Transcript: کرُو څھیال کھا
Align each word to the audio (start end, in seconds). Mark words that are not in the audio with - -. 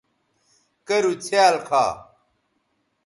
کرُو 0.87 1.11
څھیال 1.25 1.55
کھا 1.67 1.85